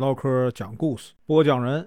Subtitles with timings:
[0.00, 1.86] 唠嗑讲故事，播讲人：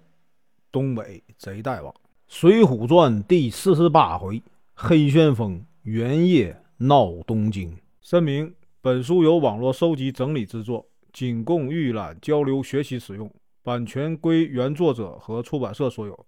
[0.72, 1.92] 东北贼大王，
[2.28, 4.40] 《水浒传》第四十八回：
[4.76, 7.76] 黑旋风元夜闹东京。
[8.02, 13.28] 声明：本书由网络收集整理制作，仅供预览、交流、学习使用，
[13.64, 16.26] 版权归原作者和出版社所有，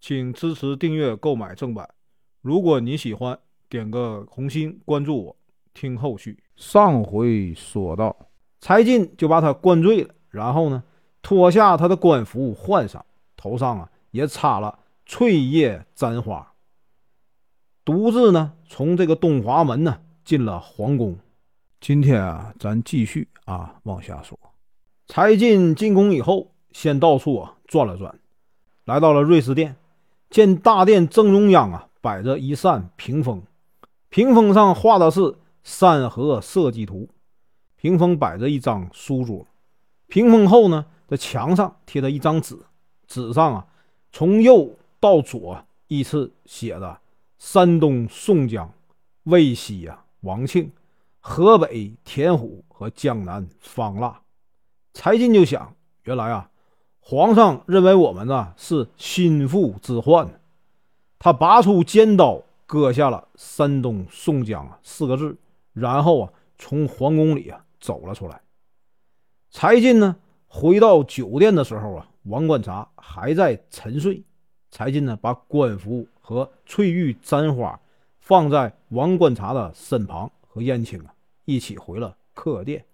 [0.00, 1.88] 请支持订阅、购买正版。
[2.42, 5.36] 如果你喜欢，点个红心，关注我，
[5.72, 6.36] 听后续。
[6.56, 8.16] 上回说到，
[8.60, 10.82] 柴进就把他灌醉了，然后呢，
[11.28, 13.04] 脱下他的官服换上，
[13.36, 16.54] 头上啊也插了翠叶簪花，
[17.84, 21.18] 独自呢从这个东华门呢进了皇宫。
[21.82, 24.38] 今天啊，咱继续啊往下说。
[25.06, 28.18] 柴进进宫以后，先到处啊转了转，
[28.86, 29.76] 来到了瑞士殿，
[30.30, 31.88] 见大殿正中央啊。
[32.00, 33.42] 摆着一扇屏风，
[34.08, 37.10] 屏风上画的是山河设计图。
[37.76, 39.46] 屏风摆着一张书桌，
[40.06, 42.56] 屏风后呢，这墙上贴着一张纸，
[43.06, 43.66] 纸上啊，
[44.12, 47.00] 从右到左依次写着
[47.38, 48.70] 山东宋江、
[49.24, 50.70] 渭西呀王庆、
[51.18, 54.20] 河北田虎和江南方腊。
[54.92, 56.50] 柴进就想，原来啊，
[57.00, 60.28] 皇上认为我们呢是心腹之患。
[61.18, 65.36] 他拔出尖刀，割下了“山东宋江”四个字，
[65.72, 68.42] 然后啊从皇宫里啊走了出来。
[69.50, 70.16] 柴进呢
[70.48, 74.22] 回到酒店的时候啊，王观察还在沉睡。
[74.70, 77.78] 柴进呢把官服和翠玉簪花
[78.20, 82.84] 放在王观察的身旁，和燕青啊一起回了客店。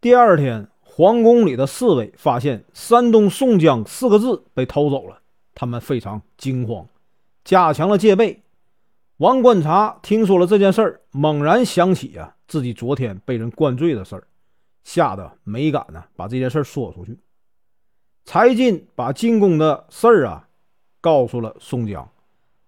[0.00, 5.20] 第二天，皇宫里的侍卫发现“山东宋江”四个字被偷走了，
[5.54, 6.86] 他们非常惊慌。
[7.44, 8.42] 加强了戒备。
[9.18, 14.26] 王观察听说了这件事儿，猛然想起啊自己昨天被人灌醉的事儿，
[14.82, 17.18] 吓得没敢呢把这件事说出去。
[18.24, 20.48] 柴进把进宫的事儿啊
[21.00, 22.10] 告诉了宋江，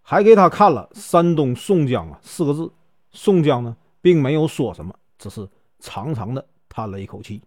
[0.01, 2.71] 还给他看了“山东宋江”啊四个字。
[3.11, 5.49] 宋江呢并没有说什么，只是
[5.79, 7.43] 长长的叹了一口气。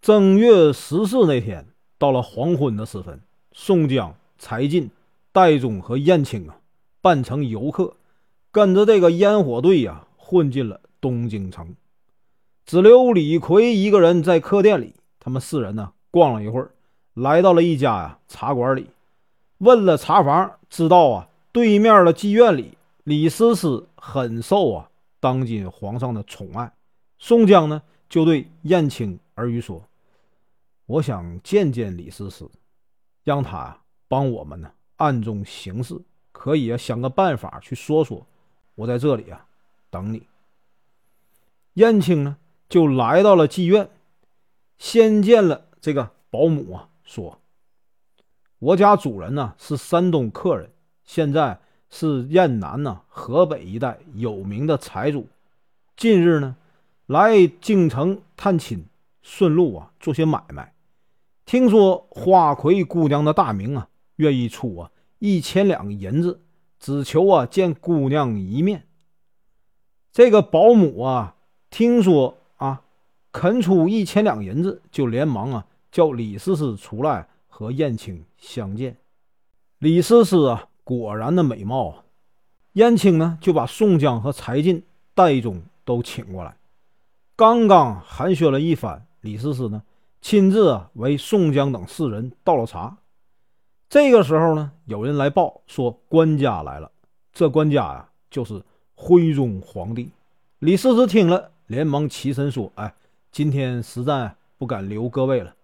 [0.00, 1.66] 正月十四那天，
[1.98, 3.20] 到了黄昏的时分，
[3.52, 4.90] 宋江、柴进。
[5.30, 6.58] 戴宗和燕青啊，
[7.00, 7.96] 扮成游客，
[8.50, 11.76] 跟着这个烟火队呀，混进了东京城。
[12.68, 14.94] 只留李逵一个人在客店里。
[15.18, 16.70] 他们四人呢，逛了一会儿，
[17.14, 18.90] 来到了一家呀茶馆里，
[19.56, 26.70] 问了茶房，知道啊，对面的妓院里，李师师很受啊当今皇上的宠爱。
[27.16, 29.82] 宋江呢，就对燕青耳语说
[30.84, 32.46] ：“我想见见李师师，
[33.24, 33.74] 让他
[34.08, 35.98] 帮我们呢。”暗中行事，
[36.32, 38.26] 可以啊，想个办法去说说。
[38.74, 39.46] 我在这里啊，
[39.88, 40.22] 等你。
[41.74, 42.36] 燕青呢，
[42.68, 43.88] 就来到了妓院，
[44.76, 47.40] 先见了这个保姆啊，说
[48.58, 50.70] ：“我家主人呢是山东客人，
[51.04, 55.26] 现在是燕南呢河北一带有名的财主，
[55.96, 56.56] 近日呢
[57.06, 58.84] 来京城探亲，
[59.22, 60.74] 顺路啊做些买卖。
[61.44, 64.90] 听说花魁姑娘的大名啊。”愿意出啊
[65.20, 66.40] 一千两银子，
[66.80, 68.88] 只求啊见姑娘一面。
[70.10, 71.36] 这个保姆啊，
[71.70, 72.36] 听说
[73.38, 78.96] 肯出一千两银子，就连忙啊叫李师师出来和燕青相见。
[79.78, 82.04] 李师师啊，果然的美貌啊。
[82.72, 84.82] 燕青呢就把宋江和柴进、
[85.14, 86.56] 戴宗都请过来，
[87.36, 89.84] 刚刚寒暄了一番，李师师呢
[90.20, 92.98] 亲自啊为宋江等四人倒了茶。
[93.88, 96.90] 这个时候呢，有人来报说官家来了。
[97.32, 98.60] 这官家呀，就是
[98.96, 100.10] 徽宗皇帝。
[100.58, 102.92] 李师师听了，连忙起身说：“哎，
[103.30, 105.54] 今天实在不敢留各位了，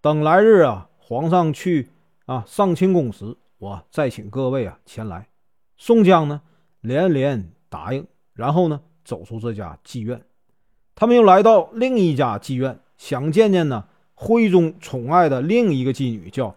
[0.00, 1.90] 等来日啊，皇上去
[2.26, 5.28] 啊上清宫时，我再请各位啊前来。”
[5.76, 6.40] 宋江呢，
[6.80, 10.22] 连连答应，然后呢，走出这家妓院。
[10.94, 16.54] 他们又来到另一家妓院，想见见呢徽宗宠爱的另一个妓女，叫。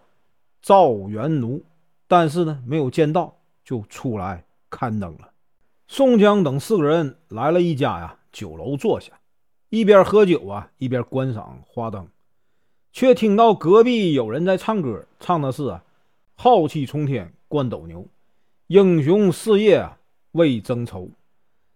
[0.64, 1.64] 赵元奴，
[2.06, 5.32] 但是呢，没有见到，就出来看灯了。
[5.88, 9.10] 宋江等四个人来了一家呀酒楼坐下，
[9.72, 12.06] 一边喝酒啊，一边观赏花灯，
[12.92, 15.82] 却听到隔壁有人在唱歌，唱的是啊
[16.36, 18.06] “浩气冲天冠斗牛，
[18.66, 19.88] 英雄事业
[20.32, 21.08] 为争筹，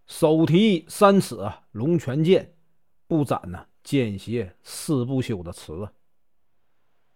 [0.07, 1.39] 手提三尺
[1.73, 2.53] 龙泉剑，
[3.09, 5.93] 不斩呢奸邪誓不休”的词啊。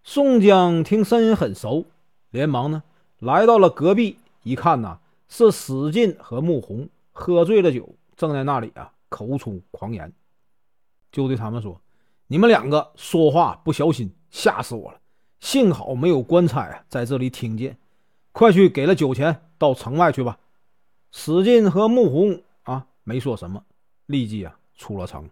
[0.02, 1.84] 宋江听声音很熟，
[2.30, 2.82] 连忙呢
[3.18, 4.98] 来到了隔壁，一看呐
[5.28, 10.10] 是史进和穆弘喝醉了酒，正在那里啊口出狂言，
[11.10, 11.80] 就对他们说
[12.28, 14.98] ：“你们两个说话不小心，吓死我了！
[15.40, 17.78] 幸好没有官差啊在这里听见。
[18.32, 20.38] 快去给了酒钱，到城外去吧。
[21.10, 23.64] 史进和穆弘啊没说什么，
[24.06, 25.28] 立即啊出了城。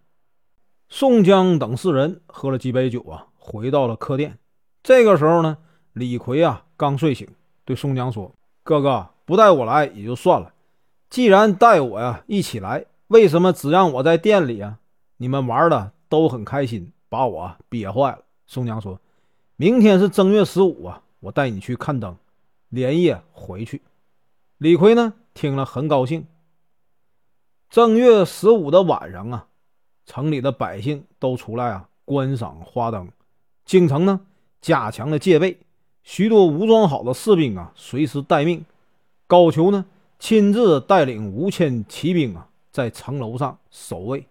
[0.89, 4.37] 宋江等四人喝了几杯酒啊，回到了客店。
[4.81, 5.57] 这个时候呢，
[5.93, 7.27] 李逵啊刚睡醒，
[7.63, 8.33] 对宋江说
[8.63, 10.51] ：“哥哥不带我来也就算了，
[11.09, 14.78] 既然带我呀一起来，为什么只让我在店里啊？
[15.19, 18.99] 你们玩的都很开心，把我憋坏了。”宋江说
[19.55, 22.17] ：“明天是正月十五啊，我带你去看灯，
[22.69, 23.83] 连夜回去。”
[24.57, 26.25] 李逵呢听了很高兴。
[27.69, 29.45] 正月十五的晚上啊。
[30.05, 33.07] 城里的百姓都出来啊，观赏花灯。
[33.63, 34.21] 京城呢，
[34.59, 35.59] 加强了戒备，
[36.01, 38.65] 许多武装好的士兵啊，随时待命。
[39.27, 39.85] 高俅呢，
[40.17, 44.25] 亲自带领五千骑兵啊，在城楼上守卫。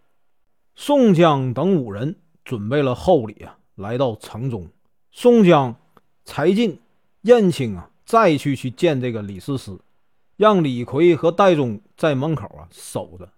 [0.81, 2.15] 宋江等五人
[2.45, 4.69] 准备了厚礼啊，来到城中。
[5.11, 5.75] 宋江、
[6.25, 6.79] 柴进、
[7.23, 9.77] 燕青啊，再去去见这个李师师，
[10.37, 13.29] 让李逵和戴宗在门口啊守着。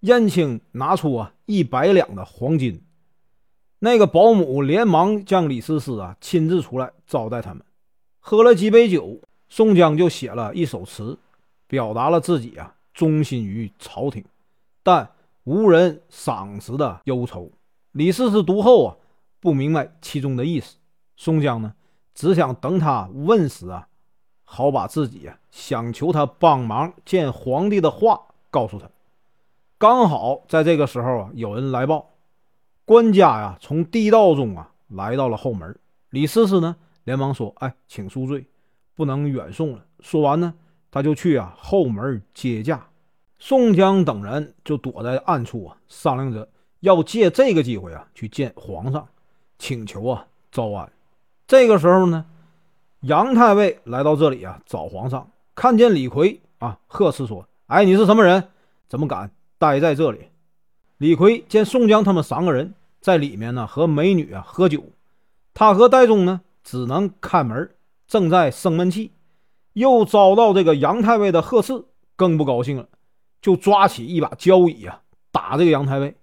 [0.00, 2.80] 燕青拿出啊一百两的黄金，
[3.80, 7.62] 那个保姆连忙将李师师啊亲自出来招待他们。
[8.18, 9.20] 喝了几杯酒，
[9.50, 11.18] 宋江就写了一首词，
[11.66, 14.24] 表达了自己啊忠心于朝廷，
[14.82, 15.10] 但
[15.44, 17.50] 无人赏识的忧愁。
[17.92, 18.96] 李师师读后啊
[19.40, 20.76] 不明白其中的意思，
[21.16, 21.74] 宋江呢
[22.14, 23.88] 只想等他问时啊，
[24.44, 28.88] 好把自己啊想求他帮忙见皇帝的话告诉他。
[29.78, 32.10] 刚好在这个时候啊，有人来报，
[32.84, 35.76] 官家呀从地道中啊来到了后门。
[36.10, 38.46] 李师师呢连忙说：“哎，请恕罪，
[38.94, 40.54] 不能远送了。”说完呢，
[40.90, 42.86] 他就去啊后门接驾。
[43.44, 46.48] 宋江等人就躲在暗处啊，商量着
[46.78, 49.04] 要借这个机会啊去见皇上，
[49.58, 50.88] 请求啊招安。
[51.48, 52.24] 这个时候呢，
[53.00, 58.44] 杨太尉来到这里啊找皇上，看见李逵啊，呵斥说：“哎，你是什么人？
[58.86, 59.28] 怎么敢？”
[59.58, 60.28] 待在这里，
[60.98, 64.84] 李逵见宋江他们三个人在里面呢，和美女啊喝酒，
[65.52, 67.68] 他和戴宗呢只能看门，
[68.06, 69.10] 正在生闷气，
[69.72, 71.84] 又遭到这个杨太尉的呵斥，
[72.14, 72.86] 更不高兴了，
[73.42, 76.16] 就抓起一把交椅啊打这个杨太尉。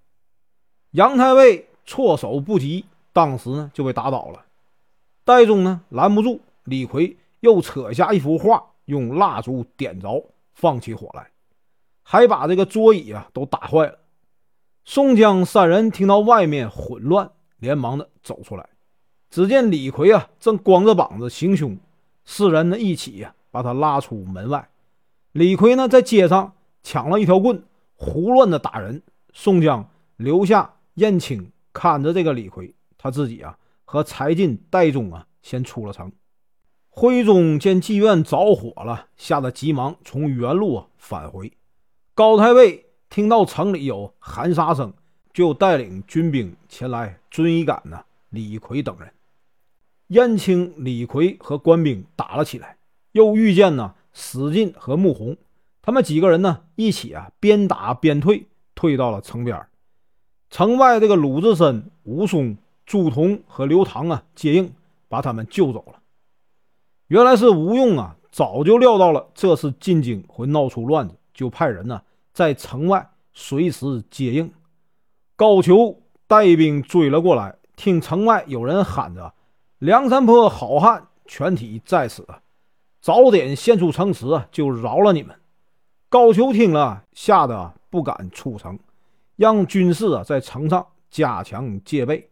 [0.91, 4.45] 杨太尉措手不及，当时呢就被打倒了。
[5.23, 11.29] 戴宗呢拦不住，李逵又扯下一幅画，用蜡烛点着，放起火来。
[12.01, 13.99] 还把这个桌椅啊都打坏了。
[14.83, 17.29] 宋江三人听到外面混乱，
[17.59, 18.67] 连忙的走出来。
[19.29, 21.77] 只见李逵啊正光着膀子行凶，
[22.25, 24.69] 四人呢一起呀把他拉出门外。
[25.33, 27.63] 李逵呢在街上抢了一条棍，
[27.95, 29.01] 胡乱的打人。
[29.33, 36.11] 宋江留下燕青看着这个李逵，他自己啊和柴进、戴宗啊先出了城。
[36.89, 41.53] 徽宗见妓院着火了，吓得急忙从原路返回。
[42.13, 44.93] 高太尉听到城里有喊杀声，
[45.31, 48.03] 就带领军兵前来追赶呢。
[48.29, 49.11] 李逵等人，
[50.07, 52.77] 燕青、李逵和官兵打了起来，
[53.13, 55.37] 又遇见呢史进和穆弘，
[55.81, 59.65] 他们几个人呢一起啊边打边退，退到了城边。
[60.49, 64.73] 城外这个鲁智深、武松、朱仝和刘唐啊接应，
[65.07, 65.99] 把他们救走了。
[67.07, 72.01] 原来是吴用啊，早就料到了这次进京会闹出乱子，就派人呢。
[72.31, 74.51] 在城外随时接应，
[75.35, 79.33] 高俅带兵追了过来，听城外有人喊着
[79.79, 82.25] ：“梁山泊好汉全体在此，
[83.01, 85.35] 早点献出城池，就饶了你们。”
[86.11, 88.79] 高俅听了，吓得不敢出城，
[89.35, 92.31] 让军士啊在城上加强戒备。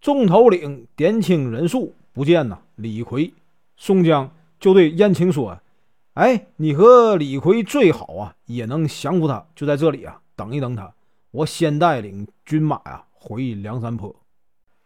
[0.00, 3.32] 众头领点清人数，不见呐李逵、
[3.76, 4.28] 宋江，
[4.58, 5.56] 就对燕青说。
[6.14, 9.46] 哎，你和李逵最好啊，也能降服他。
[9.54, 10.92] 就在这里啊，等一等他。
[11.30, 14.12] 我先带领军马呀回梁山坡。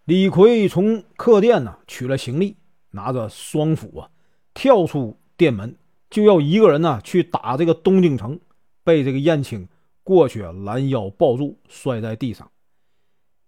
[0.04, 2.56] 李逵从客店呢取了行李，
[2.90, 4.10] 拿着双斧啊，
[4.52, 5.74] 跳出店门，
[6.10, 8.38] 就要一个人呢去打这个东京城。
[8.84, 9.68] 被这个燕青
[10.02, 12.50] 过去拦腰抱住，摔在地上。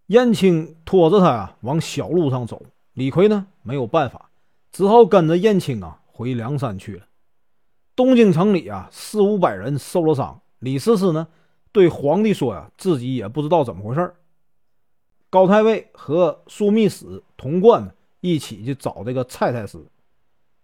[0.08, 2.62] 燕青拖着他啊往小路上走。
[2.92, 4.30] 李逵呢没有办法，
[4.70, 7.06] 只好跟着燕青啊回梁山去了。
[7.96, 10.42] 东京城里啊，四五百人受了伤。
[10.58, 11.26] 李师师呢，
[11.72, 14.14] 对皇帝说呀，自己也不知道怎么回事
[15.30, 19.78] 高太尉和枢密使童贯一起去找这个蔡太师，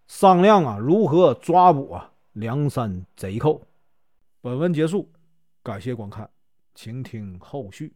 [0.06, 3.60] 商量啊，如何抓捕啊梁山贼寇。
[4.40, 5.10] 本文结束，
[5.62, 6.30] 感谢观看，
[6.74, 7.92] 请听后续。